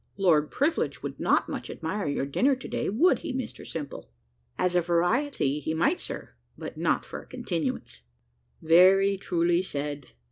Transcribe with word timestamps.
Lord 0.17 0.49
Privilege 0.49 1.03
would 1.03 1.19
not 1.19 1.47
much 1.47 1.69
admire 1.69 2.07
your 2.07 2.25
dinner 2.25 2.55
to 2.55 2.67
day, 2.67 2.89
would 2.89 3.19
he, 3.19 3.31
Mr 3.35 3.67
Simple?" 3.67 4.09
"As 4.57 4.75
a 4.75 4.81
variety 4.81 5.59
he 5.59 5.75
might, 5.75 5.99
sir, 5.99 6.33
but 6.57 6.75
not 6.75 7.05
for 7.05 7.21
a 7.21 7.27
continuance." 7.27 8.01
"Very 8.63 9.15
truly 9.15 9.61
said. 9.61 10.07